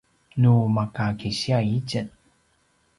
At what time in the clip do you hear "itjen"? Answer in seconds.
1.75-2.07